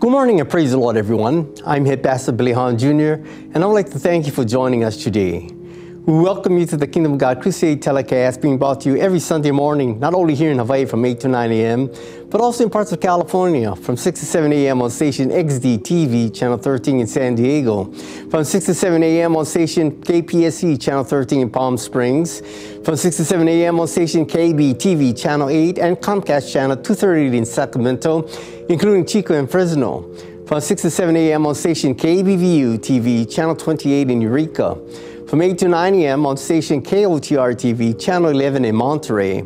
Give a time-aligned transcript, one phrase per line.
[0.00, 1.54] Good morning and praise the Lord, everyone.
[1.66, 3.20] I'm Head Pastor Billy Hahn Jr.,
[3.52, 5.50] and I would like to thank you for joining us today.
[6.10, 9.20] We welcome you to the Kingdom of God Crusade telecast being brought to you every
[9.20, 11.88] Sunday morning, not only here in Hawaii from 8 to 9 a.m.,
[12.28, 14.82] but also in parts of California from 6 to 7 a.m.
[14.82, 17.92] on station XD TV, Channel 13 in San Diego,
[18.28, 19.36] from 6 to 7 a.m.
[19.36, 22.40] on station KPSC, Channel 13 in Palm Springs,
[22.84, 23.78] from 6 to 7 a.m.
[23.78, 28.26] on station KB TV, Channel 8, and Comcast Channel 230 in Sacramento,
[28.68, 30.12] including Chico and Fresno,
[30.48, 31.46] from 6 to 7 a.m.
[31.46, 34.76] on station KBVU TV, Channel 28 in Eureka,
[35.30, 36.26] from 8 to 9 a.m.
[36.26, 39.42] on station KOTR TV, Channel 11 in Monterey,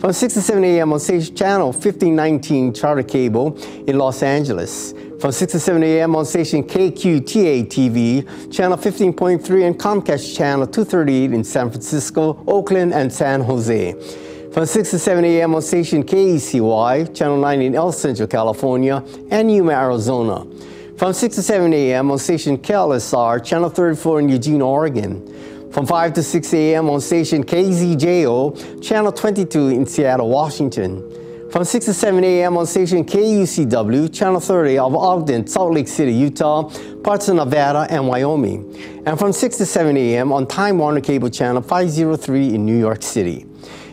[0.00, 0.92] from 6 to 7 a.m.
[0.92, 3.56] on station channel 1519 Charter Cable
[3.86, 6.16] in Los Angeles, from 6 to 7 a.m.
[6.16, 13.12] on station KQTA TV, channel 15.3 and Comcast channel 238 in San Francisco, Oakland, and
[13.12, 13.92] San Jose.
[14.52, 15.54] From 6 to 7 a.m.
[15.54, 20.44] on station KECY, channel 9 in El Centro, California, and Yuma, Arizona.
[21.00, 22.10] From 6 to 7 a.m.
[22.10, 25.72] on station KLSR, channel 34 in Eugene, Oregon.
[25.72, 26.90] From 5 to 6 a.m.
[26.90, 31.50] on station KZJO, channel 22 in Seattle, Washington.
[31.50, 32.58] From 6 to 7 a.m.
[32.58, 36.64] on station KUCW, channel 30 of Ogden, Salt Lake City, Utah,
[37.02, 39.02] parts of Nevada, and Wyoming.
[39.06, 40.30] And from 6 to 7 a.m.
[40.32, 43.46] on Time Warner Cable channel 503 in New York City.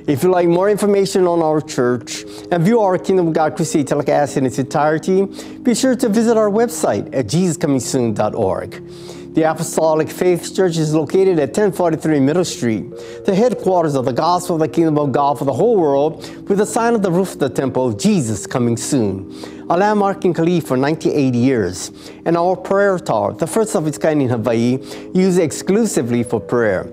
[0.08, 3.88] If you'd like more information on our church and view our Kingdom of God Crusade
[3.88, 5.26] telecast in its entirety,
[5.64, 9.34] be sure to visit our website at jesuscomingsoon.org.
[9.34, 12.90] The Apostolic Faith Church is located at 1043 Middle Street,
[13.26, 16.60] the headquarters of the Gospel of the Kingdom of God for the whole world, with
[16.60, 19.30] the sign on the roof of the temple, of Jesus Coming Soon.
[19.70, 21.92] A landmark in Kalihi for 98 years,
[22.26, 24.80] and our prayer tower, the first of its kind in Hawaii,
[25.14, 26.90] used exclusively for prayer.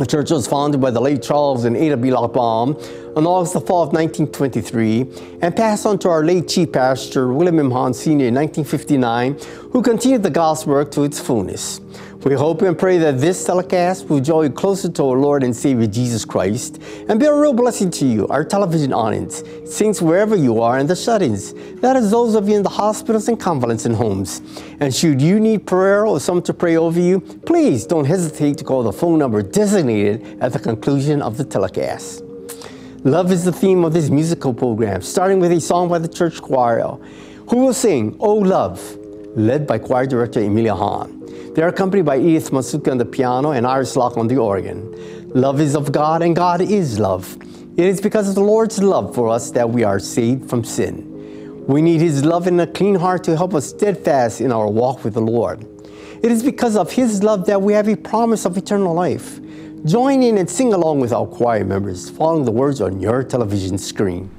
[0.00, 2.08] The church was founded by the late Charles and Ada B.
[2.08, 2.74] Lochbaum
[3.18, 7.70] on August the 4th, 1923, and passed on to our late chief pastor, William M.
[7.70, 8.24] Hahn Sr.
[8.28, 9.36] in 1959,
[9.72, 11.82] who continued the gospel work to its fullness.
[12.22, 15.56] We hope and pray that this telecast will draw you closer to our Lord and
[15.56, 20.36] Savior Jesus Christ and be a real blessing to you, our television audience, saints wherever
[20.36, 21.54] you are, in the shut-ins.
[21.80, 24.42] That is those of you in the hospitals and convalescent homes.
[24.80, 28.64] And should you need prayer or someone to pray over you, please don't hesitate to
[28.64, 32.22] call the phone number designated at the conclusion of the telecast.
[33.02, 36.42] Love is the theme of this musical program, starting with a song by the church
[36.42, 36.98] choir,
[37.48, 38.98] who will sing, Oh Love,
[39.36, 41.19] led by choir director Emilia Hahn.
[41.54, 45.30] They are accompanied by Edith Masuka on the piano and Iris Locke on the organ.
[45.30, 47.36] Love is of God, and God is love.
[47.76, 51.66] It is because of the Lord's love for us that we are saved from sin.
[51.66, 55.02] We need His love and a clean heart to help us steadfast in our walk
[55.02, 55.66] with the Lord.
[56.22, 59.40] It is because of His love that we have a promise of eternal life.
[59.84, 63.76] Join in and sing along with our choir members, following the words on your television
[63.76, 64.30] screen.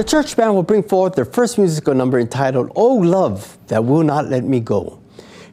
[0.00, 4.02] The church band will bring forth their first musical number entitled Oh Love That Will
[4.02, 4.98] Not Let Me Go,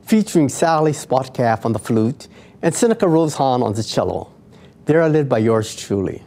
[0.04, 2.30] featuring Sally Spotcalf on the flute
[2.62, 4.32] and Seneca Rose Hahn on the cello.
[4.86, 6.24] They are led by yours truly.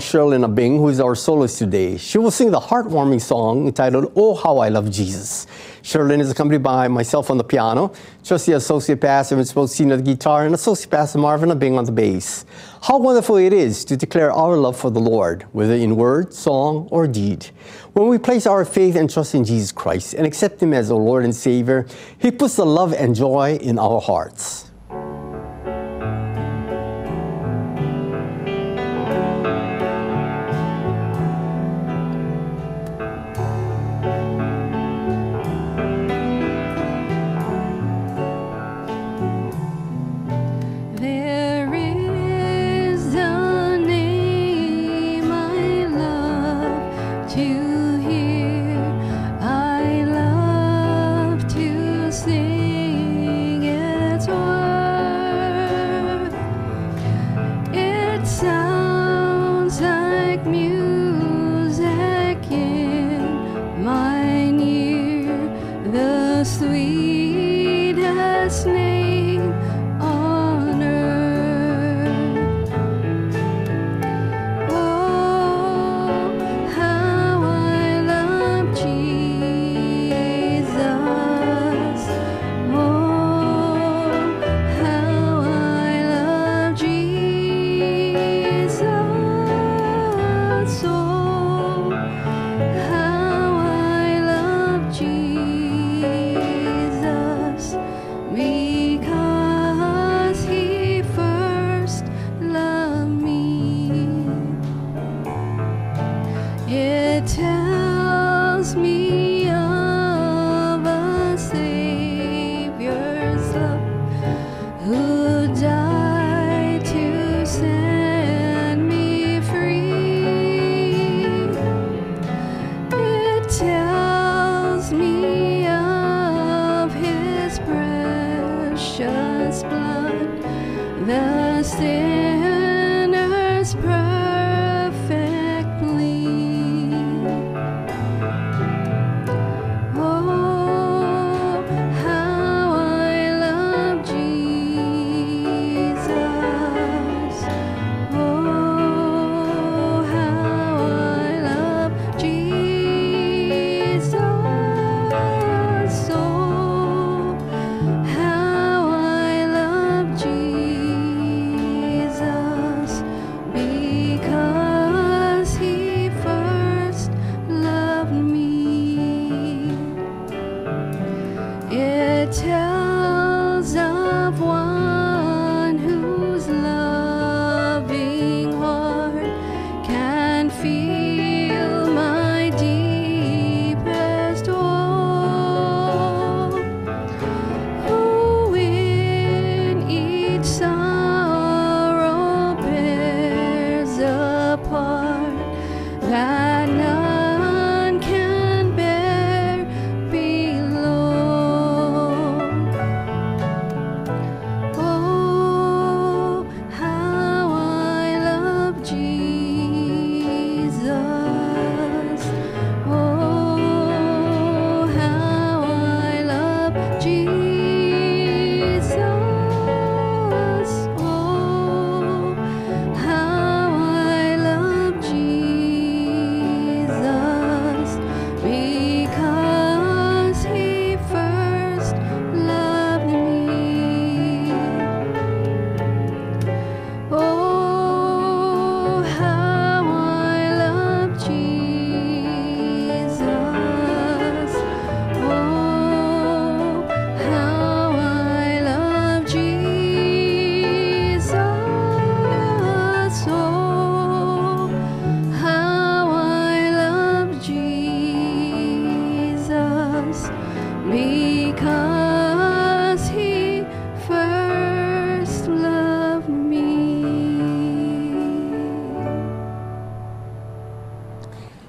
[0.00, 1.96] Call upon Abing, who is our soloist today.
[1.96, 5.46] She will sing the heartwarming song entitled Oh How I Love Jesus.
[5.82, 10.14] Sherlyn is accompanied by myself on the piano, Trustee Associate Pastor Vince Bocino on the
[10.14, 12.44] guitar, and Associate Pastor Marvin Abing on the bass.
[12.82, 16.88] How wonderful it is to declare our love for the Lord, whether in word, song,
[16.90, 17.46] or deed.
[17.94, 20.98] When we place our faith and trust in Jesus Christ and accept Him as our
[20.98, 21.86] Lord and Savior,
[22.18, 24.65] He puts the love and joy in our hearts.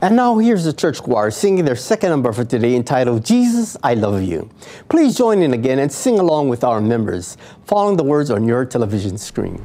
[0.07, 3.93] And now here's the church choir singing their second number for today entitled Jesus, I
[3.95, 4.49] Love You.
[4.87, 8.63] Please join in again and sing along with our members, following the words on your
[8.63, 9.61] television screen.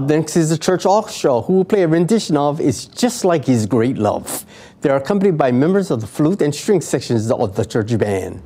[0.00, 3.44] Up next is the church orchestra, who will play a rendition of It's Just Like
[3.44, 4.46] His Great Love.
[4.80, 8.40] They are accompanied by members of the flute and string sections of the church band.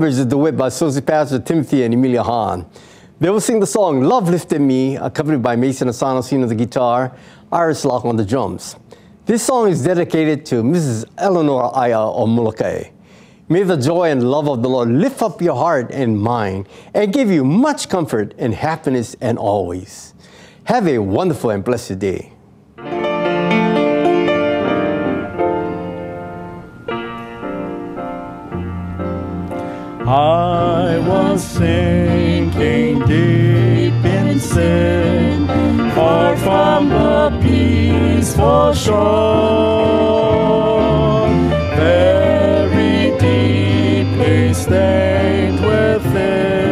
[0.00, 2.64] Numbers is duet by Associate Pastor Timothy and Emilia Hahn.
[3.18, 7.14] They will sing the song Love Lifted Me, accompanied by Mason Asano on the guitar,
[7.52, 8.76] Iris Locke on the drums.
[9.26, 11.04] This song is dedicated to Mrs.
[11.18, 12.84] Eleanor Aya of Molokai.
[13.50, 17.12] May the joy and love of the Lord lift up your heart and mind and
[17.12, 20.14] give you much comfort and happiness and always.
[20.64, 22.32] Have a wonderful and blessed day.
[30.12, 35.46] I was sinking deep in sin,
[35.94, 38.98] far from the peaceful shore.
[41.76, 46.69] Very deeply stained within, sinking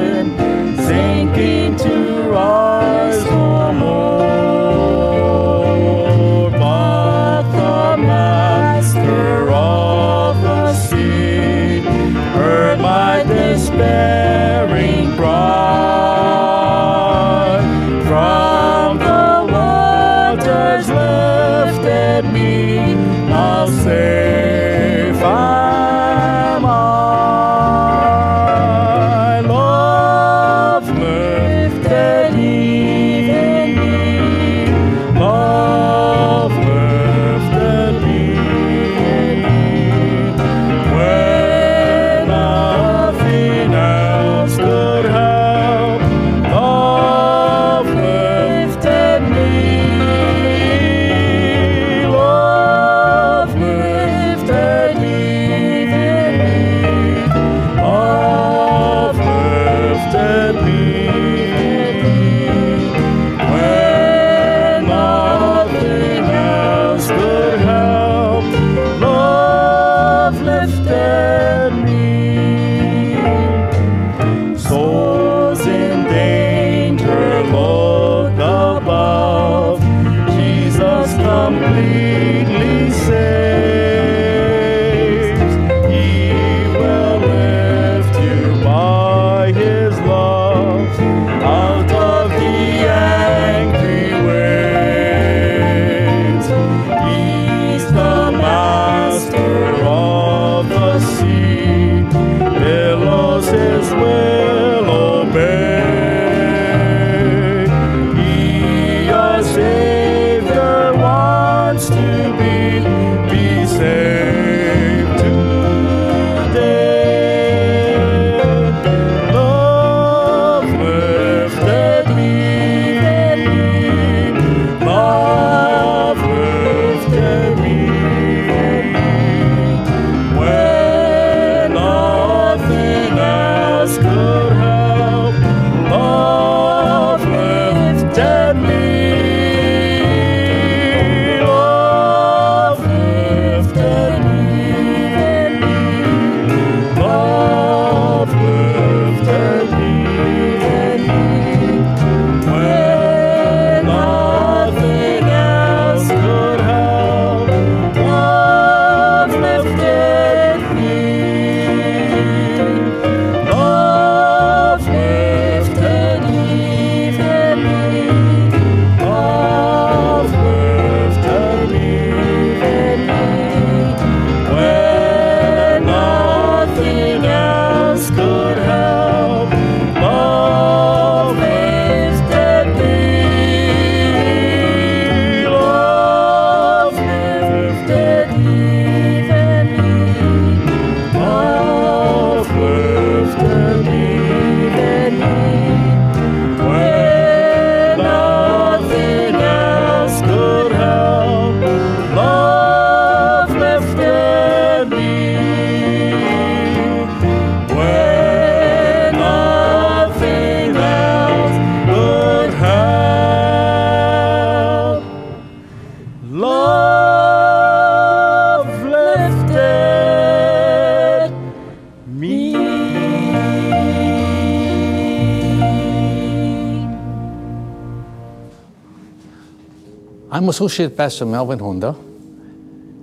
[230.48, 231.94] I'm Associate Pastor Melvin Honda,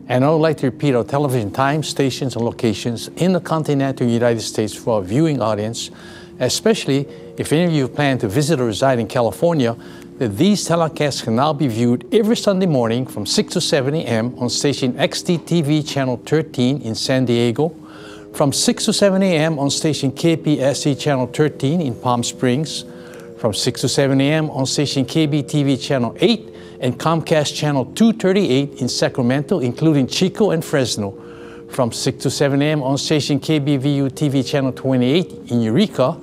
[0.07, 4.07] and I would like to repeat our television times, stations, and locations in the continental
[4.07, 5.91] United States for our viewing audience,
[6.39, 9.77] especially if any of you plan to visit or reside in California,
[10.17, 14.33] that these telecasts can now be viewed every Sunday morning from 6 to 7 a.m.
[14.39, 17.69] on station XDTV Channel 13 in San Diego,
[18.33, 19.59] from 6 to 7 a.m.
[19.59, 22.85] on station KPSC Channel 13 in Palm Springs,
[23.37, 24.49] from 6 to 7 a.m.
[24.49, 26.54] on station KBTV Channel 8
[26.85, 31.19] and Comcast Channel 238 in Sacramento, including Chico and Fresno,
[31.71, 32.83] from 6 to 7 a.m.
[32.83, 36.15] on station KBVU TV Channel 28 in Eureka,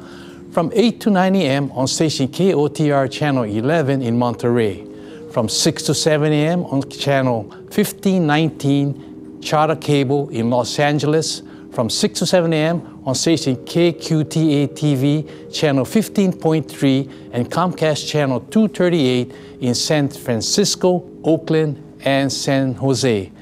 [0.53, 1.73] from 8 to 9 a.m.
[1.73, 4.87] on station KOTR Channel 11 in Monterey,
[5.33, 6.65] from 6 to 7 a.m.
[6.67, 13.03] on Channel 1519 Charter Cable in Los Angeles, from 6 to 7 a.m.
[13.07, 22.31] on station KQTA TV Channel 15.3 and Comcast Channel 238 in San Francisco, Oakland, and
[22.31, 23.33] San Jose.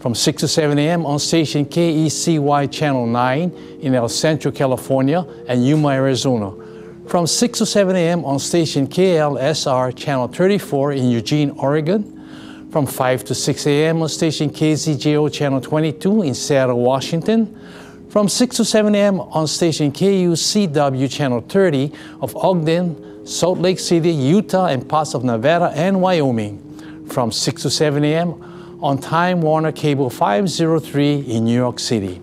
[0.00, 1.06] From 6 to 7 a.m.
[1.06, 6.52] on station KECY Channel 9 in El Centro, California, and Yuma, Arizona.
[7.08, 8.24] From 6 to 7 a.m.
[8.24, 12.14] on station KLSR Channel 34 in Eugene, Oregon.
[12.70, 14.02] From 5 to 6 a.m.
[14.02, 17.58] on station KZJO Channel 22 in Seattle, Washington.
[18.10, 19.20] From 6 to 7 a.m.
[19.20, 21.92] on station KUCW Channel 30
[22.22, 27.06] of Ogden, Salt Lake City, Utah, and parts of Nevada and Wyoming.
[27.10, 28.78] From 6 to 7 a.m.
[28.82, 32.18] on Time Warner Cable 503 in New York City.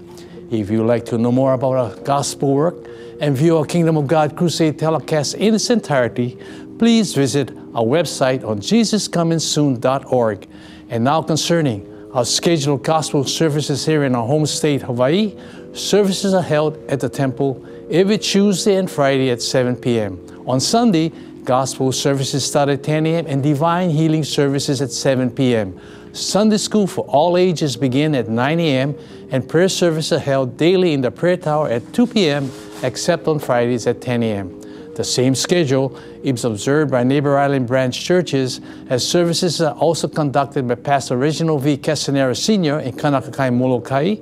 [0.49, 2.75] If you'd like to know more about our gospel work
[3.21, 6.35] and view our Kingdom of God Crusade telecast in its entirety,
[6.79, 10.47] please visit our website on jesuscomingsoon.org.
[10.89, 15.35] And now concerning our scheduled gospel services here in our home state, Hawaii,
[15.75, 20.19] services are held at the temple every Tuesday and Friday at 7 p.m.
[20.47, 21.11] On Sunday,
[21.43, 23.25] gospel services start at 10 a.m.
[23.27, 25.79] and divine healing services at 7 p.m.
[26.13, 28.95] Sunday school for all ages begin at 9 a.m.
[29.31, 32.49] and prayer services are held daily in the prayer tower at 2 p.m.
[32.83, 34.61] except on Fridays at 10 a.m.
[34.95, 40.69] The same schedule is observed by Neighbor Island branch churches as services are also conducted
[40.69, 41.77] by Pastor Reginald V.
[41.77, 42.79] Castanera Sr.
[42.79, 44.15] in Kaunakakai, Molokai,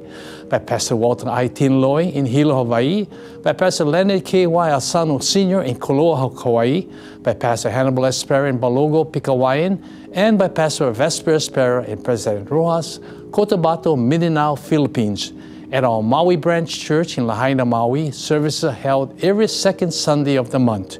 [0.54, 1.48] by Pastor Walter I.
[1.48, 3.08] Tinloy in Hilo, Hawaii,
[3.42, 4.46] by Pastor Leonard K.
[4.46, 4.70] Y.
[4.70, 5.64] Asano Sr.
[5.64, 6.88] in Koloa, Hawaii,
[7.24, 13.00] by Pastor Hannibal Espera in Balogo, Pigcawayan, and by Pastor Vesper Espera in President Roxas,
[13.32, 15.34] Cotabato, Mindanao, Philippines.
[15.72, 20.52] At our Maui branch church in Lahaina, Maui, services are held every second Sunday of
[20.52, 21.00] the month.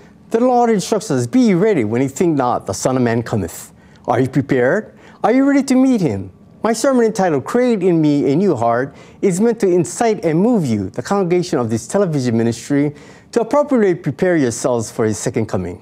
[0.31, 3.73] The Lord instructs us, Be ready when ye think not the Son of Man cometh.
[4.07, 4.97] Are you prepared?
[5.25, 6.31] Are you ready to meet him?
[6.63, 10.65] My sermon entitled Create in Me a New Heart is meant to incite and move
[10.65, 12.95] you, the congregation of this television ministry,
[13.33, 15.81] to appropriately prepare yourselves for his second coming.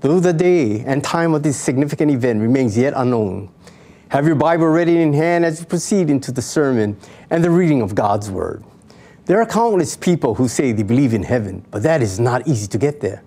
[0.00, 3.48] Though the day and time of this significant event remains yet unknown,
[4.10, 6.98] have your Bible ready in hand as you proceed into the sermon
[7.30, 8.62] and the reading of God's Word.
[9.24, 12.66] There are countless people who say they believe in heaven, but that is not easy
[12.66, 13.22] to get there.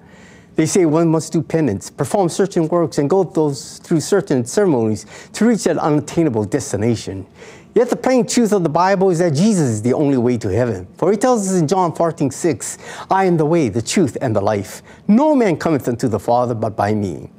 [0.55, 5.05] They say one must do penance, perform certain works, and go those, through certain ceremonies
[5.33, 7.25] to reach that unattainable destination.
[7.73, 10.49] Yet the plain truth of the Bible is that Jesus is the only way to
[10.49, 10.87] heaven.
[10.95, 12.77] For he tells us in John 14, 6,
[13.09, 14.83] I am the way, the truth, and the life.
[15.07, 17.31] No man cometh unto the Father but by me.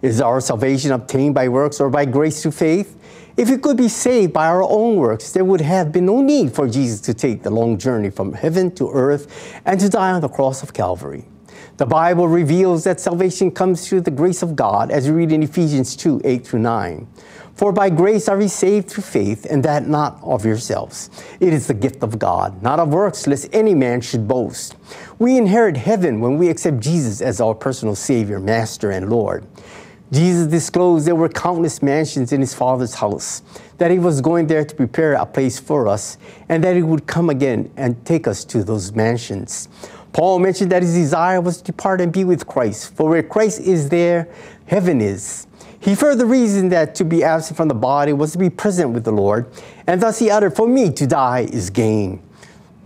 [0.00, 2.96] Is our salvation obtained by works or by grace through faith?
[3.36, 6.54] If we could be saved by our own works, there would have been no need
[6.54, 10.22] for Jesus to take the long journey from heaven to earth and to die on
[10.22, 11.26] the cross of Calvary.
[11.82, 15.42] The Bible reveals that salvation comes through the grace of God, as we read in
[15.42, 17.08] Ephesians 2 8 through 9.
[17.54, 21.10] For by grace are we saved through faith, and that not of yourselves.
[21.40, 24.76] It is the gift of God, not of works, lest any man should boast.
[25.18, 29.44] We inherit heaven when we accept Jesus as our personal Savior, Master, and Lord.
[30.12, 33.42] Jesus disclosed there were countless mansions in his Father's house,
[33.78, 36.16] that he was going there to prepare a place for us,
[36.48, 39.68] and that he would come again and take us to those mansions.
[40.12, 43.60] Paul mentioned that his desire was to depart and be with Christ, for where Christ
[43.60, 44.28] is there,
[44.66, 45.46] heaven is.
[45.80, 49.04] He further reasoned that to be absent from the body was to be present with
[49.04, 49.50] the Lord,
[49.86, 52.22] and thus he uttered, For me to die is gain.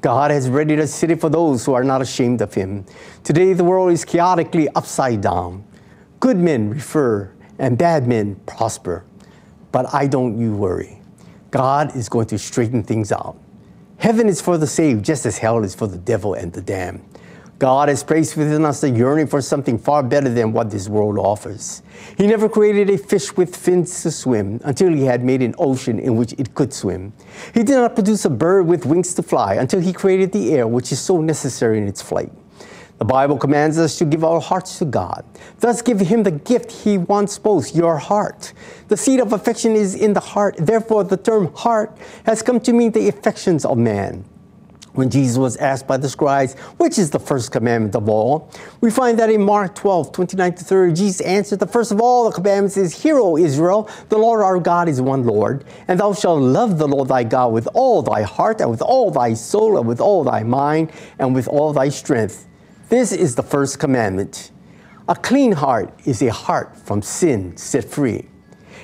[0.01, 2.87] God has readied a city for those who are not ashamed of him.
[3.25, 5.65] Today the world is chaotically upside down.
[6.21, 9.05] Good men refer, and bad men prosper.
[9.73, 11.01] But I don't you worry.
[11.51, 13.37] God is going to straighten things out.
[13.99, 17.03] Heaven is for the saved, just as hell is for the devil and the damned.
[17.59, 21.19] God has placed within us a yearning for something far better than what this world
[21.19, 21.83] offers.
[22.19, 25.99] He never created a fish with fins to swim until he had made an ocean
[25.99, 27.15] in which it could swim.
[27.55, 30.69] He did not produce a bird with wings to fly until he created the air,
[30.69, 32.31] which is so necessary in its flight.
[32.99, 35.25] The Bible commands us to give our hearts to God.
[35.61, 38.55] Thus, give Him the gift He wants most, your heart.
[38.89, 40.57] The seat of affection is in the heart.
[40.59, 44.25] Therefore, the term heart has come to mean the affections of man.
[44.97, 48.91] When Jesus was asked by the scribes, which is the first commandment of all, we
[48.91, 52.35] find that in Mark 12, 29 to 30, Jesus answered, The first of all the
[52.35, 56.41] commandments is, Hear, O Israel, the Lord our God is one Lord, and thou shalt
[56.41, 59.87] love the Lord thy God with all thy heart, and with all thy soul, and
[59.87, 62.49] with all thy mind, and with all thy strength.
[62.89, 64.51] This is the first commandment.
[65.11, 68.29] A clean heart is a heart from sin set free.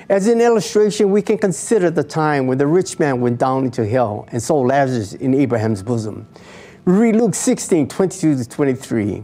[0.09, 3.85] As an illustration, we can consider the time when the rich man went down into
[3.85, 6.27] hell and saw Lazarus in Abraham's bosom.
[6.83, 9.23] We read Luke 16, 22 to 23.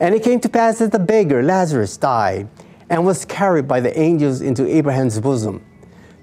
[0.00, 2.48] And it came to pass that the beggar, Lazarus, died
[2.88, 5.62] and was carried by the angels into Abraham's bosom.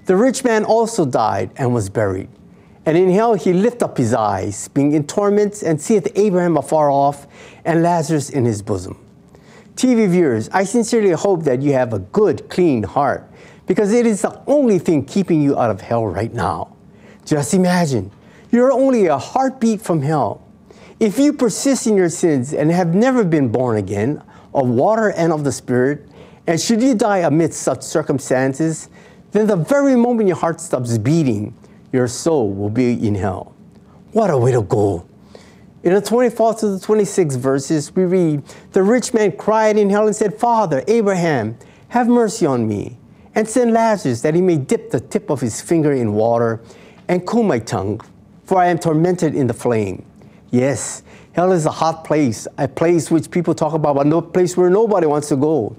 [0.06, 2.28] The rich man also died and was buried.
[2.84, 6.90] And in hell he lift up his eyes, being in torments, and seeth Abraham afar
[6.90, 7.28] off,
[7.64, 8.98] and Lazarus in his bosom.
[9.76, 13.31] TV viewers, I sincerely hope that you have a good, clean heart
[13.66, 16.76] because it is the only thing keeping you out of hell right now.
[17.24, 18.10] Just imagine,
[18.50, 20.46] you're only a heartbeat from hell.
[21.00, 24.22] If you persist in your sins and have never been born again
[24.54, 26.06] of water and of the Spirit,
[26.46, 28.88] and should you die amidst such circumstances,
[29.30, 31.54] then the very moment your heart stops beating,
[31.92, 33.54] your soul will be in hell.
[34.12, 35.06] What a way to go!
[35.82, 40.06] In the 24th to the 26th verses, we read, The rich man cried in hell
[40.06, 41.58] and said, Father, Abraham,
[41.88, 42.98] have mercy on me
[43.34, 46.60] and send Lazarus that he may dip the tip of his finger in water
[47.08, 48.00] and cool my tongue,
[48.44, 50.04] for I am tormented in the flame.
[50.50, 51.02] Yes,
[51.32, 54.70] hell is a hot place, a place which people talk about, but no place where
[54.70, 55.74] nobody wants to go.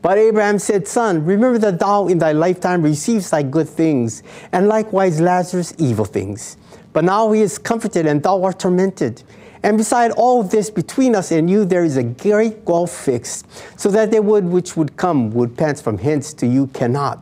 [0.00, 4.68] But Abraham said, Son, remember that thou in thy lifetime receivest thy good things, and
[4.68, 6.58] likewise Lazarus evil things.
[6.92, 9.22] But now he is comforted, and thou art tormented.
[9.64, 13.46] And beside all this, between us and you, there is a great gulf fixed,
[13.80, 17.18] so that they would which would come would pass from hence to you cannot.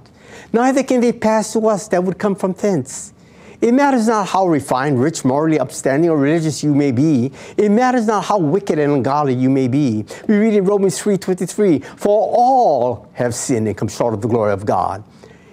[0.52, 3.12] Neither can they pass to us that would come from thence.
[3.60, 7.30] It matters not how refined, rich, morally upstanding, or religious you may be.
[7.56, 10.04] It matters not how wicked and ungodly you may be.
[10.26, 14.52] We read in Romans 3:23, "For all have sinned and come short of the glory
[14.52, 15.04] of God."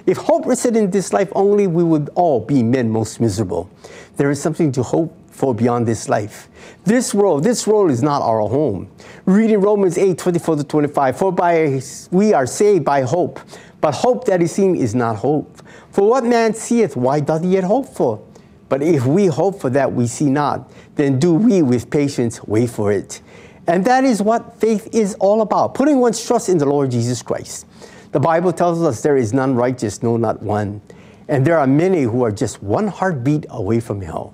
[0.07, 3.69] If hope rested in this life only, we would all be men most miserable.
[4.17, 6.49] There is something to hope for beyond this life.
[6.83, 8.91] This world, this world is not our home.
[9.25, 11.81] Reading Romans 8, 24 to 25, for by
[12.11, 13.39] we are saved by hope,
[13.79, 15.61] but hope that is seen is not hope.
[15.91, 18.21] For what man seeth, why doth he yet hope for?
[18.67, 22.69] But if we hope for that we see not, then do we with patience wait
[22.69, 23.21] for it.
[23.65, 27.21] And that is what faith is all about, putting one's trust in the Lord Jesus
[27.21, 27.65] Christ.
[28.11, 30.81] The Bible tells us there is none righteous, no, not one.
[31.29, 34.33] And there are many who are just one heartbeat away from hell.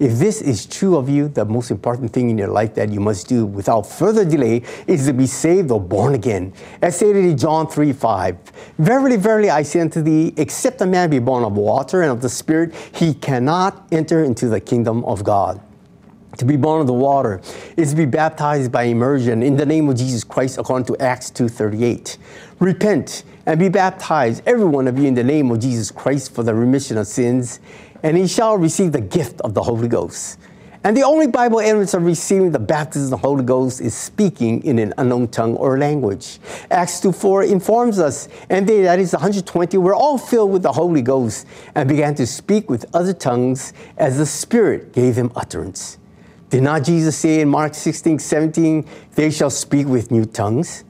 [0.00, 2.98] If this is true of you, the most important thing in your life that you
[2.98, 6.52] must do without further delay is to be saved or born again.
[6.82, 8.36] As stated in John 3 5.
[8.78, 12.22] Verily, verily, I say unto thee, except a man be born of water and of
[12.22, 15.60] the Spirit, he cannot enter into the kingdom of God.
[16.38, 17.40] To be born of the water
[17.76, 21.30] is to be baptized by immersion in the name of Jesus Christ according to Acts
[21.30, 22.18] 2.38.
[22.58, 26.42] Repent and be baptized, every one of you, in the name of Jesus Christ for
[26.42, 27.60] the remission of sins,
[28.04, 30.38] and he shall receive the gift of the Holy Ghost.
[30.84, 34.62] And the only Bible evidence of receiving the baptism of the Holy Ghost is speaking
[34.64, 36.38] in an unknown tongue or language.
[36.70, 41.00] Acts 2.4 informs us, and they, that is 120, were all filled with the Holy
[41.00, 45.96] Ghost and began to speak with other tongues as the Spirit gave them utterance.
[46.50, 50.84] Did not Jesus say in Mark 16, 17, they shall speak with new tongues?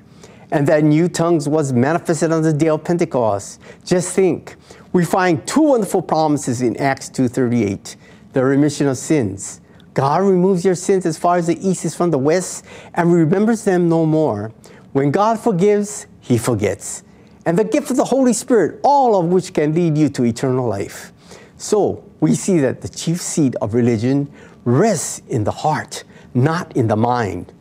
[0.51, 3.61] And that new tongues was manifested on the day of Pentecost.
[3.85, 4.57] Just think,
[4.95, 7.97] we find two wonderful promises in Acts 2.38,
[8.33, 9.61] the remission of sins.
[9.93, 12.65] God removes your sins as far as the east is from the west
[12.95, 14.53] and remembers them no more.
[14.93, 17.03] When God forgives, he forgets.
[17.45, 20.69] And the gift of the Holy Spirit, all of which can lead you to eternal
[20.69, 21.13] life.
[21.57, 24.31] So we see that the chief seat of religion
[24.65, 27.53] rests in the heart, not in the mind.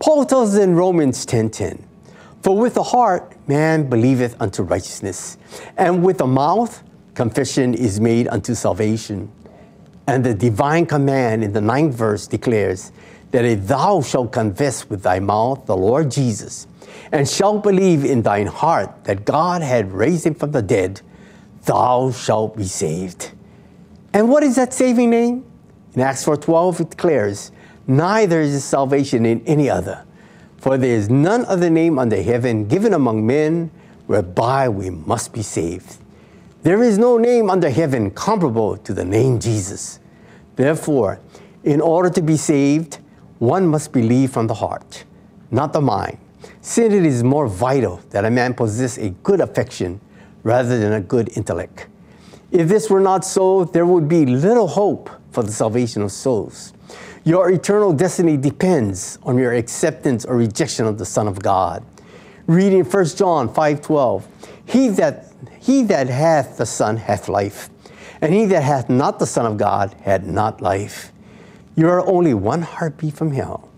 [0.00, 1.78] Paul tells us in Romans 10:10,
[2.42, 5.38] "For with the heart man believeth unto righteousness,
[5.76, 6.82] and with the mouth
[7.14, 9.30] confession is made unto salvation."
[10.06, 12.90] And the divine command in the ninth verse declares
[13.30, 16.66] that if thou shalt confess with thy mouth the Lord Jesus,
[17.12, 21.00] and shalt believe in thine heart that God had raised him from the dead,
[21.64, 23.30] thou shalt be saved.
[24.12, 25.44] And what is that saving name?
[25.94, 27.52] In Acts 4:12 it declares,
[27.86, 30.02] "Neither is salvation in any other,
[30.62, 33.68] for there is none other name under heaven given among men
[34.06, 35.96] whereby we must be saved."
[36.62, 39.98] There is no name under heaven comparable to the name Jesus.
[40.54, 41.18] Therefore,
[41.64, 42.98] in order to be saved,
[43.40, 45.02] one must believe from the heart,
[45.50, 46.18] not the mind.
[46.60, 50.00] Since it is more vital that a man possess a good affection
[50.44, 51.88] rather than a good intellect.
[52.52, 56.72] If this were not so, there would be little hope for the salvation of souls.
[57.24, 61.84] Your eternal destiny depends on your acceptance or rejection of the Son of God.
[62.48, 64.26] Reading 1 John 5:12,
[64.64, 67.70] he that he that hath the Son hath life,
[68.20, 71.12] and he that hath not the Son of God had not life.
[71.76, 73.68] You are only one heartbeat from hell.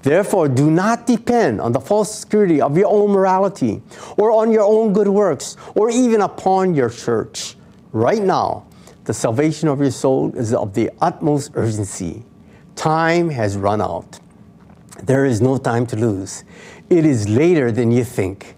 [0.00, 3.82] Therefore, do not depend on the false security of your own morality,
[4.16, 7.54] or on your own good works, or even upon your church.
[7.92, 8.64] Right now,
[9.04, 12.24] the salvation of your soul is of the utmost urgency.
[12.76, 14.18] Time has run out.
[15.02, 16.44] There is no time to lose.
[16.90, 18.56] It is later than you think.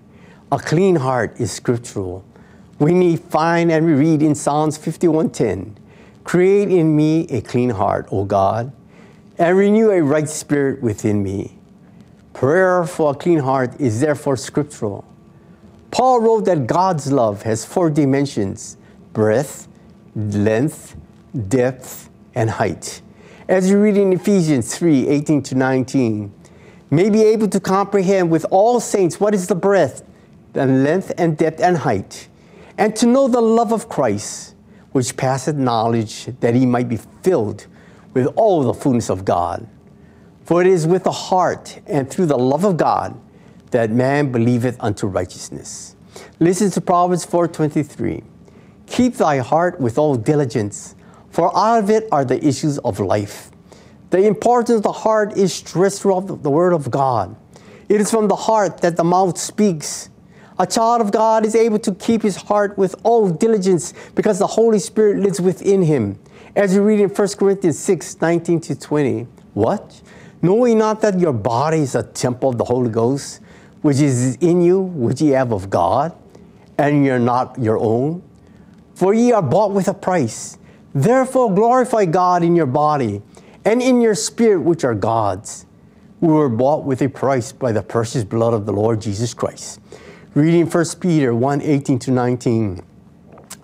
[0.52, 2.24] A clean heart is scriptural.
[2.78, 5.76] We need find and we read in Psalms 51:10.
[6.24, 8.72] Create in me a clean heart, O God,
[9.38, 11.56] and renew a right spirit within me.
[12.32, 15.04] Prayer for a clean heart is therefore scriptural.
[15.90, 18.76] Paul wrote that God's love has four dimensions
[19.12, 19.66] breadth,
[20.14, 20.94] length,
[21.48, 23.00] depth, and height.
[23.48, 26.32] As you read in Ephesians 3 18 to 19,
[26.90, 30.02] may be able to comprehend with all saints what is the breadth,
[30.52, 32.26] the length, and depth, and height,
[32.76, 34.56] and to know the love of Christ,
[34.90, 37.68] which passeth knowledge, that he might be filled
[38.14, 39.68] with all the fullness of God.
[40.44, 43.16] For it is with the heart and through the love of God
[43.70, 45.94] that man believeth unto righteousness.
[46.40, 48.24] Listen to Proverbs 4:23.
[48.86, 50.95] Keep thy heart with all diligence,
[51.36, 53.50] for out of it are the issues of life.
[54.08, 57.36] The importance of the heart is stressed throughout the word of God.
[57.90, 60.08] It is from the heart that the mouth speaks.
[60.58, 64.46] A child of God is able to keep his heart with all diligence because the
[64.46, 66.18] Holy Spirit lives within him.
[66.56, 69.26] As you read in 1 Corinthians 6 19 to 20.
[69.52, 70.00] What?
[70.40, 73.42] Knowing not that your body is a temple of the Holy Ghost,
[73.82, 76.16] which is in you, which ye have of God,
[76.78, 78.22] and you're not your own?
[78.94, 80.56] For ye are bought with a price.
[80.96, 83.20] Therefore, glorify God in your body
[83.66, 85.66] and in your spirit, which are God's.
[86.22, 89.78] We were bought with a price by the precious blood of the Lord Jesus Christ.
[90.32, 92.82] Reading 1 Peter 1 18 to 19.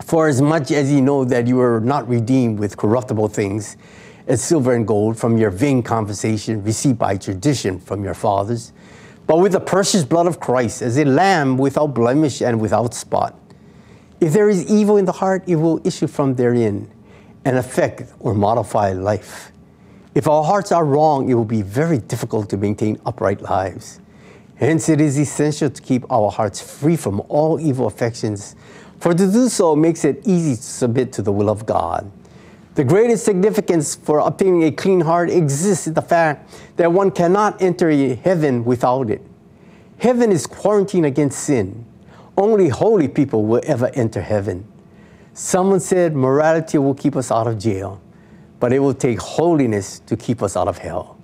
[0.04, 3.78] For as much as ye know that you were not redeemed with corruptible things,
[4.26, 8.74] as silver and gold, from your vain conversation received by tradition from your fathers,
[9.26, 13.40] but with the precious blood of Christ, as a lamb without blemish and without spot.
[14.20, 16.90] If there is evil in the heart, it will issue from therein
[17.44, 19.52] and affect or modify life.
[20.14, 24.00] If our hearts are wrong, it will be very difficult to maintain upright lives.
[24.56, 28.54] Hence, it is essential to keep our hearts free from all evil affections,
[29.00, 32.10] for to do so makes it easy to submit to the will of God.
[32.74, 37.60] The greatest significance for obtaining a clean heart exists in the fact that one cannot
[37.60, 39.20] enter heaven without it.
[39.98, 41.84] Heaven is quarantined against sin.
[42.36, 44.66] Only holy people will ever enter heaven.
[45.34, 48.00] Someone said morality will keep us out of jail,
[48.60, 51.16] but it will take holiness to keep us out of hell.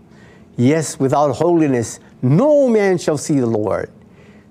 [0.56, 3.90] Yes, without holiness, no man shall see the Lord.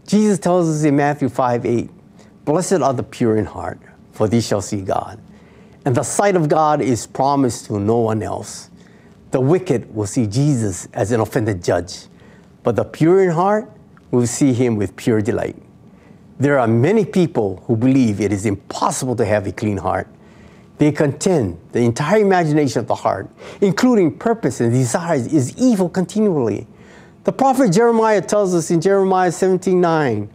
[0.06, 1.90] Jesus tells us in Matthew 5 8,
[2.46, 3.80] Blessed are the pure in heart,
[4.14, 5.20] for they shall see God.
[5.86, 8.70] And the sight of God is promised to no one else.
[9.32, 12.06] The wicked will see Jesus as an offended judge,
[12.64, 13.70] but the pure in heart
[14.12, 15.58] will see him with pure delight.
[16.40, 20.08] There are many people who believe it is impossible to have a clean heart.
[20.78, 23.28] They contend the entire imagination of the heart,
[23.60, 26.68] including purpose and desires, is evil continually.
[27.24, 30.30] The prophet Jeremiah tells us in Jeremiah 17:9,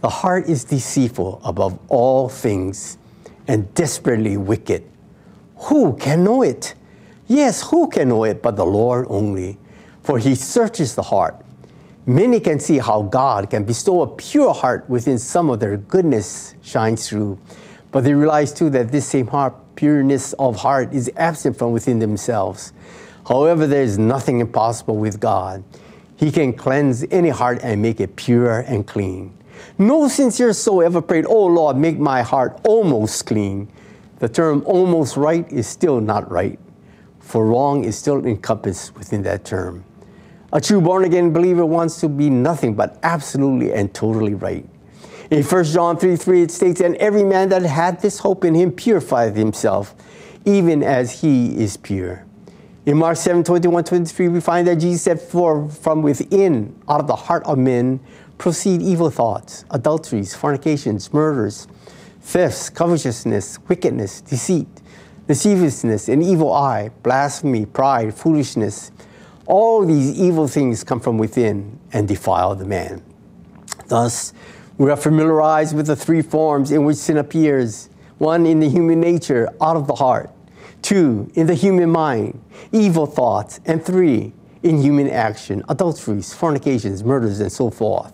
[0.00, 2.96] the heart is deceitful above all things
[3.48, 4.84] and desperately wicked.
[5.66, 6.74] Who can know it?
[7.26, 9.58] Yes, who can know it but the Lord only?
[10.04, 11.34] For he searches the heart
[12.08, 16.54] Many can see how God can bestow a pure heart within some of their goodness
[16.62, 17.38] shines through.
[17.92, 21.98] But they realize too that this same heart, pureness of heart, is absent from within
[21.98, 22.72] themselves.
[23.28, 25.62] However, there is nothing impossible with God.
[26.16, 29.36] He can cleanse any heart and make it pure and clean.
[29.76, 33.68] No sincere soul ever prayed, Oh Lord, make my heart almost clean.
[34.20, 36.58] The term almost right is still not right,
[37.20, 39.84] for wrong is still encompassed within that term.
[40.50, 44.66] A true born again believer wants to be nothing but absolutely and totally right.
[45.30, 48.54] In 1 John 3 3, it states, And every man that hath this hope in
[48.54, 49.94] him purifieth himself,
[50.46, 52.24] even as he is pure.
[52.86, 57.06] In Mark 7 21 23, we find that Jesus said, For from within, out of
[57.06, 58.00] the heart of men,
[58.38, 61.68] proceed evil thoughts, adulteries, fornications, murders,
[62.22, 64.68] thefts, covetousness, wickedness, deceit,
[65.28, 68.90] lasciviousness, an evil eye, blasphemy, pride, foolishness.
[69.48, 73.02] All these evil things come from within and defile the man.
[73.86, 74.34] Thus,
[74.76, 77.88] we are familiarized with the three forms in which sin appears
[78.18, 80.30] one, in the human nature, out of the heart,
[80.82, 82.38] two, in the human mind,
[82.72, 84.32] evil thoughts, and three,
[84.62, 88.12] in human action, adulteries, fornications, murders, and so forth.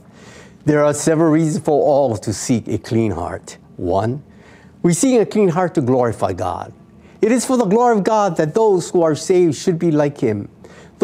[0.66, 3.59] There are several reasons for all to seek a clean heart.
[3.76, 4.22] One,
[4.82, 6.72] we seek a clean heart to glorify God.
[7.20, 10.18] It is for the glory of God that those who are saved should be like
[10.18, 10.51] Him.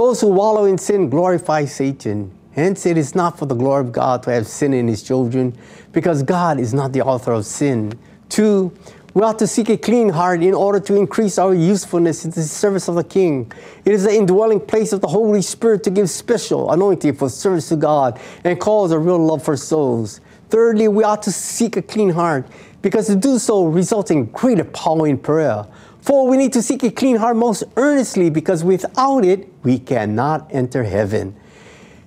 [0.01, 2.32] Those who wallow in sin glorify Satan.
[2.53, 5.55] Hence, it is not for the glory of God to have sin in his children,
[5.92, 7.92] because God is not the author of sin.
[8.30, 8.72] Two,
[9.12, 12.40] we ought to seek a clean heart in order to increase our usefulness in the
[12.44, 13.53] service of the King.
[13.84, 17.68] It is the indwelling place of the Holy Spirit to give special anointing for service
[17.68, 20.22] to God and cause a real love for souls.
[20.48, 22.46] Thirdly, we ought to seek a clean heart
[22.80, 25.66] because to do so results in greater power in prayer.
[26.01, 30.48] For we need to seek a clean heart most earnestly because without it, we cannot
[30.51, 31.36] enter heaven.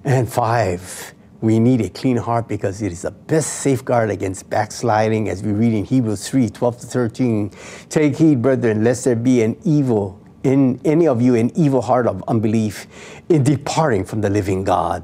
[0.04, 5.30] And five, we need a clean heart because it is the best safeguard against backsliding,
[5.30, 7.52] as we read in Hebrews 3 12 to 13.
[7.90, 12.08] Take heed, brethren, lest there be an evil in any of you, an evil heart
[12.08, 12.88] of unbelief
[13.30, 15.04] in departing from the living God.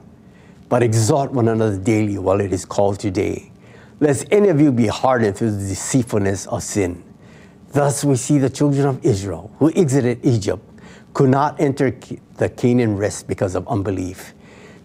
[0.68, 3.52] But exhort one another daily while it is called today,
[4.00, 7.04] lest any of you be hardened through the deceitfulness of sin.
[7.72, 10.64] Thus, we see the children of Israel who exited Egypt
[11.14, 11.96] could not enter
[12.38, 14.34] the Canaan rest because of unbelief.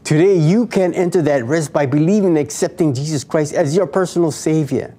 [0.05, 4.31] Today, you can enter that rest by believing and accepting Jesus Christ as your personal
[4.31, 4.95] Savior.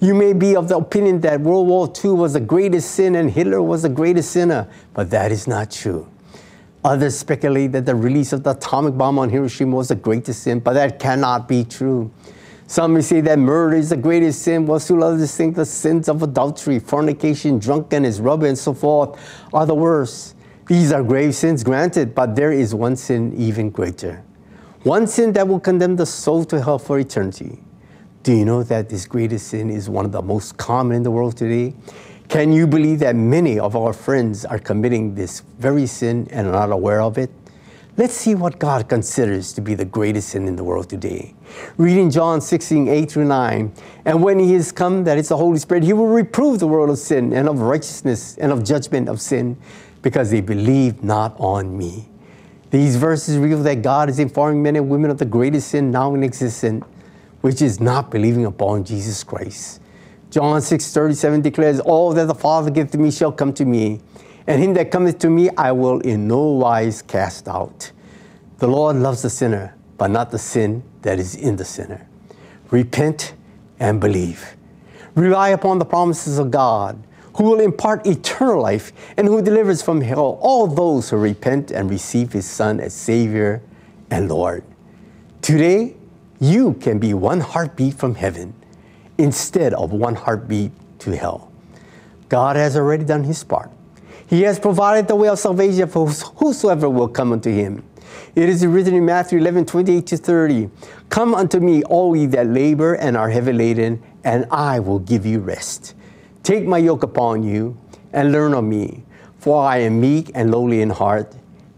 [0.00, 3.30] You may be of the opinion that World War II was the greatest sin and
[3.30, 6.06] Hitler was the greatest sinner, but that is not true.
[6.84, 10.60] Others speculate that the release of the atomic bomb on Hiroshima was the greatest sin,
[10.60, 12.10] but that cannot be true.
[12.70, 16.08] Some may say that murder is the greatest sin, while still others think the sins
[16.08, 19.18] of adultery, fornication, drunkenness, robbery, and so forth
[19.52, 20.36] are the worst.
[20.68, 24.22] These are grave sins, granted, but there is one sin even greater.
[24.84, 27.58] One sin that will condemn the soul to hell for eternity.
[28.22, 31.10] Do you know that this greatest sin is one of the most common in the
[31.10, 31.74] world today?
[32.28, 36.52] Can you believe that many of our friends are committing this very sin and are
[36.52, 37.30] not aware of it?
[38.00, 41.34] Let's see what God considers to be the greatest sin in the world today.
[41.76, 43.74] Reading John 16, 8 through 9.
[44.06, 46.88] And when he is come, that is the Holy Spirit, he will reprove the world
[46.88, 49.58] of sin and of righteousness and of judgment of sin,
[50.00, 52.08] because they believe not on me.
[52.70, 56.14] These verses reveal that God is informing men and women of the greatest sin now
[56.14, 56.86] in existence,
[57.42, 59.82] which is not believing upon Jesus Christ.
[60.30, 64.00] John 6 37 declares, All that the Father giveth to me shall come to me,
[64.50, 67.92] and him that cometh to me I will in no wise cast out.
[68.58, 72.04] The Lord loves the sinner, but not the sin that is in the sinner.
[72.72, 73.34] Repent
[73.78, 74.56] and believe.
[75.14, 77.00] Rely upon the promises of God,
[77.36, 81.88] who will impart eternal life and who delivers from hell all those who repent and
[81.88, 83.62] receive his Son as Savior
[84.10, 84.64] and Lord.
[85.42, 85.94] Today,
[86.40, 88.52] you can be one heartbeat from heaven
[89.16, 91.52] instead of one heartbeat to hell.
[92.28, 93.70] God has already done his part.
[94.30, 97.82] He has provided the way of salvation for whosoever will come unto him.
[98.36, 100.70] It is written in Matthew 11, 28 to 30.
[101.08, 105.26] Come unto me, all ye that labor and are heavy laden, and I will give
[105.26, 105.96] you rest.
[106.44, 107.76] Take my yoke upon you,
[108.12, 109.02] and learn of me,
[109.38, 111.34] for I am meek and lowly in heart,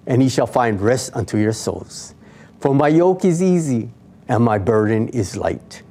[0.07, 2.15] and ye shall find rest unto your souls.
[2.61, 3.89] For my yoke is easy,
[4.29, 5.83] and my burden is light.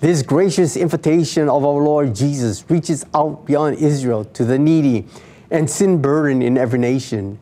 [0.00, 5.06] This gracious invitation of our Lord Jesus reaches out beyond Israel to the needy
[5.50, 7.38] and sin burden in every nation.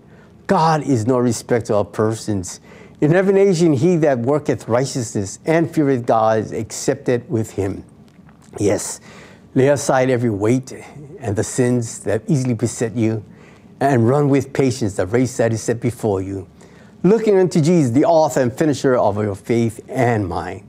[0.46, 2.60] God is no respecter of persons.
[3.00, 7.84] In every nation, he that worketh righteousness and feareth God is accepted with him.
[8.58, 9.00] Yes,
[9.54, 10.72] lay aside every weight
[11.20, 13.24] and the sins that easily beset you,
[13.80, 16.48] and run with patience the race that is set before you,
[17.02, 20.66] looking unto Jesus, the author and finisher of your faith and mine.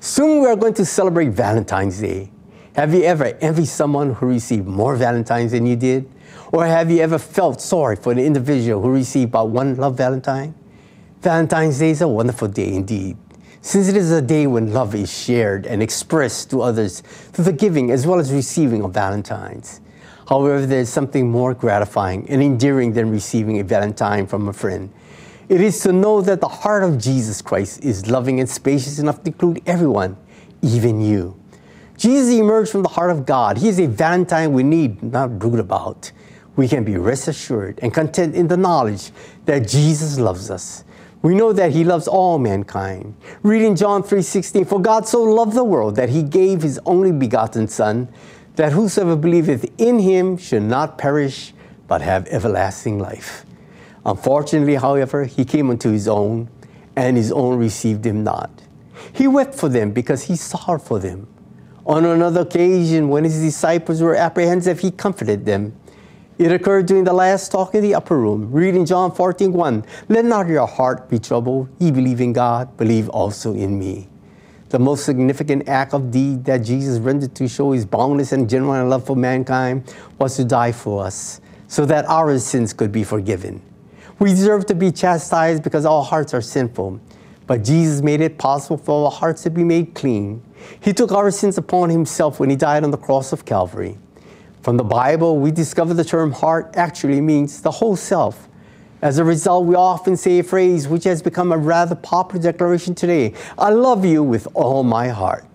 [0.00, 2.30] Soon we are going to celebrate Valentine's Day.
[2.76, 6.08] Have you ever envied someone who received more Valentines than you did?
[6.52, 10.54] Or have you ever felt sorry for an individual who received but one love Valentine?
[11.20, 13.16] Valentine's Day is a wonderful day indeed,
[13.60, 17.52] since it is a day when love is shared and expressed to others through the
[17.52, 19.80] giving as well as receiving of Valentines.
[20.28, 24.92] However, there is something more gratifying and endearing than receiving a Valentine from a friend.
[25.48, 29.24] It is to know that the heart of Jesus Christ is loving and spacious enough
[29.24, 30.16] to include everyone,
[30.62, 31.39] even you.
[32.00, 33.58] Jesus emerged from the heart of God.
[33.58, 36.10] He is a Valentine we need not brood about.
[36.56, 39.10] We can be rest assured and content in the knowledge
[39.44, 40.82] that Jesus loves us.
[41.20, 43.16] We know that he loves all mankind.
[43.42, 47.68] Reading John 3:16, for God so loved the world that he gave his only begotten
[47.68, 48.08] son,
[48.56, 51.52] that whosoever believeth in him should not perish
[51.86, 53.44] but have everlasting life.
[54.06, 56.48] Unfortunately, however, he came unto his own,
[56.96, 58.48] and his own received him not.
[59.12, 61.26] He wept for them because he sorrowed for them.
[61.86, 65.74] On another occasion, when his disciples were apprehensive, he comforted them.
[66.38, 69.84] It occurred during the last talk in the upper room, reading John 14 1.
[70.08, 71.68] Let not your heart be troubled.
[71.78, 74.08] Ye believe in God, believe also in me.
[74.70, 78.88] The most significant act of deed that Jesus rendered to show his boundless and genuine
[78.88, 83.60] love for mankind was to die for us, so that our sins could be forgiven.
[84.18, 87.00] We deserve to be chastised because our hearts are sinful.
[87.46, 90.40] But Jesus made it possible for our hearts to be made clean.
[90.80, 93.98] He took our sins upon himself when he died on the cross of Calvary.
[94.62, 98.48] From the Bible, we discover the term heart actually means the whole self.
[99.02, 102.94] As a result, we often say a phrase which has become a rather popular declaration
[102.94, 105.46] today I love you with all my heart.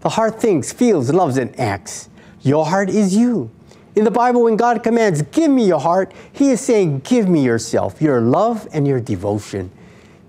[0.00, 2.08] The heart thinks, feels, loves, and acts.
[2.40, 3.50] Your heart is you.
[3.96, 7.44] In the Bible, when God commands, Give me your heart, He is saying, Give me
[7.44, 9.70] yourself, your love and your devotion.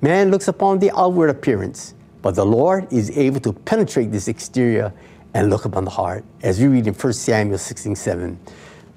[0.01, 4.93] Man looks upon the outward appearance, but the Lord is able to penetrate this exterior
[5.33, 8.39] and look upon the heart, as we read in 1 Samuel 16 7.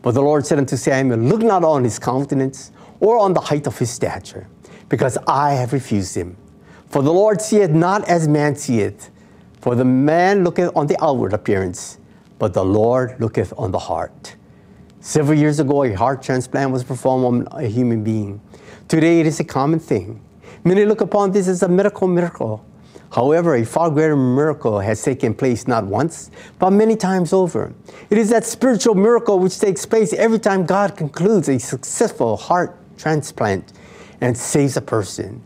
[0.02, 3.66] But the Lord said unto Samuel, Look not on his countenance or on the height
[3.66, 4.46] of his stature,
[4.88, 6.36] because I have refused him.
[6.88, 9.10] For the Lord seeth not as man seeth,
[9.60, 11.98] for the man looketh on the outward appearance,
[12.38, 14.36] but the Lord looketh on the heart.
[15.00, 18.40] Several years ago, a heart transplant was performed on a human being.
[18.88, 20.20] Today, it is a common thing.
[20.64, 22.64] Many look upon this as a medical miracle.
[23.12, 27.74] However, a far greater miracle has taken place not once, but many times over.
[28.08, 32.76] It is that spiritual miracle which takes place every time God concludes a successful heart
[32.96, 33.72] transplant
[34.20, 35.42] and saves a person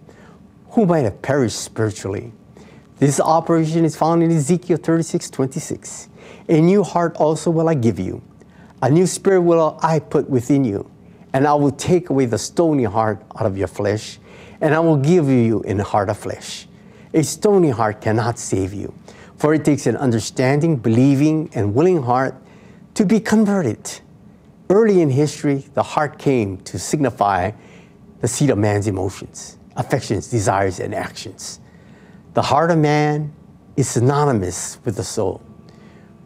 [0.71, 2.33] who might have perished spiritually.
[2.99, 6.09] This operation is found in Ezekiel 36 26.
[6.49, 8.23] A new heart also will I give you
[8.85, 10.91] a new spirit will I put within you,
[11.33, 14.19] and I will take away the stony heart out of your flesh,
[14.61, 16.67] and I will give you in a heart of flesh.
[17.15, 18.93] A stony heart cannot save you,
[19.37, 22.35] for it takes an understanding, believing, and willing heart
[22.95, 24.01] to be converted.
[24.69, 27.53] Early in history, the heart came to signify
[28.21, 31.61] the seat of man's emotions, affections, desires, and actions.
[32.33, 33.33] The heart of man
[33.77, 35.41] is synonymous with the soul.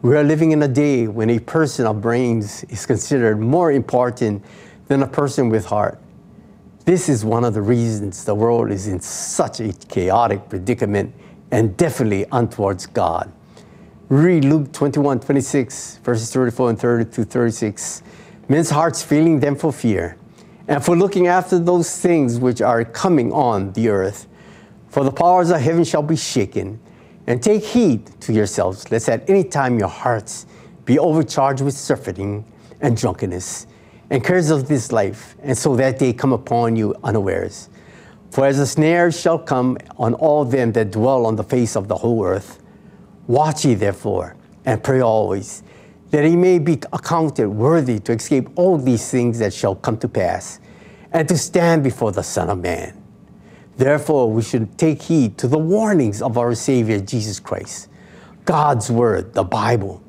[0.01, 4.43] We are living in a day when a person of brains is considered more important
[4.87, 5.99] than a person with heart.
[6.89, 11.13] This is one of the reasons the world is in such a chaotic predicament
[11.51, 13.31] and definitely untowards God.
[14.07, 18.01] Read Luke 21, 26, verses 34 and 30 to 36.
[18.47, 20.17] Men's hearts feeling them for fear,
[20.67, 24.25] and for looking after those things which are coming on the earth.
[24.87, 26.79] For the powers of heaven shall be shaken.
[27.27, 30.47] And take heed to yourselves, lest at any time your hearts
[30.85, 32.45] be overcharged with surfeiting
[32.81, 33.67] and drunkenness
[34.09, 37.69] and cares of this life, and so that day come upon you unawares.
[38.31, 41.87] For as a snare shall come on all them that dwell on the face of
[41.87, 42.61] the whole earth,
[43.27, 44.35] watch ye therefore,
[44.65, 45.63] and pray always,
[46.11, 50.07] that ye may be accounted worthy to escape all these things that shall come to
[50.07, 50.59] pass,
[51.11, 52.95] and to stand before the Son of Man.
[53.77, 57.87] Therefore, we should take heed to the warnings of our Savior Jesus Christ.
[58.45, 60.03] God's Word, the Bible,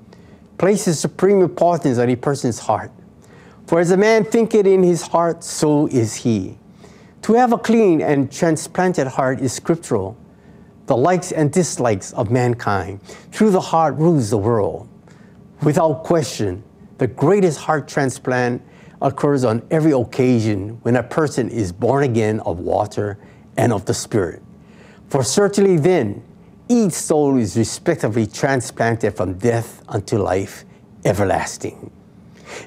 [0.59, 2.91] places supreme importance on a person's heart.
[3.71, 6.59] For as a man thinketh in his heart, so is he.
[7.23, 10.17] To have a clean and transplanted heart is scriptural.
[10.87, 13.01] The likes and dislikes of mankind
[13.31, 14.89] through the heart rules the world.
[15.63, 16.65] Without question,
[16.99, 18.61] the greatest heart transplant
[19.01, 23.19] occurs on every occasion when a person is born again of water
[23.57, 24.43] and of the Spirit.
[25.11, 26.25] For certainly then,
[26.69, 30.65] each soul is respectively transplanted from death unto life
[31.05, 31.93] everlasting.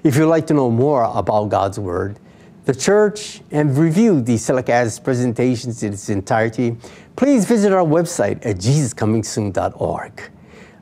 [0.04, 2.20] If you'd like to know more about God's Word,
[2.66, 6.78] the church, and review the Telecast presentations in its entirety,
[7.16, 10.32] please visit our website at jesuscomingsoon.org.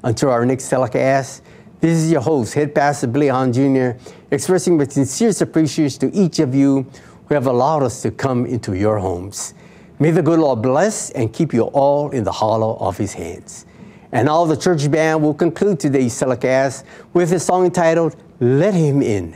[0.03, 1.43] Until our next telecast,
[1.79, 3.91] this is your host, Head Pastor Billy Hahn Jr.,
[4.29, 6.85] expressing my sincerest appreciation to each of you
[7.25, 9.55] who have allowed us to come into your homes.
[9.99, 13.65] May the good Lord bless and keep you all in the hollow of his hands.
[14.11, 19.03] And all the church band will conclude today's telecast with a song entitled, Let Him
[19.03, 19.35] In.